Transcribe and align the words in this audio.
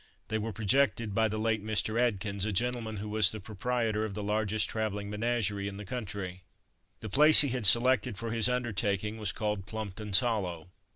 They 0.29 0.39
were 0.39 0.51
projected 0.51 1.13
by 1.13 1.27
the 1.27 1.37
late 1.37 1.63
Mr. 1.63 2.01
Atkins, 2.01 2.43
a 2.43 2.51
gentleman 2.51 2.97
who 2.97 3.07
was 3.07 3.29
the 3.31 3.39
proprietor 3.39 4.03
of 4.03 4.15
the 4.15 4.23
largest 4.23 4.67
travelling 4.67 5.11
menagerie 5.11 5.67
in 5.67 5.77
the 5.77 5.85
country. 5.85 6.41
The 7.01 7.09
place 7.09 7.41
he 7.41 7.49
had 7.49 7.67
selected 7.67 8.17
for 8.17 8.31
his 8.31 8.49
undertaking 8.49 9.19
was 9.19 9.31
called 9.31 9.67
"Plumpton's 9.67 10.19
Hollow." 10.19 10.69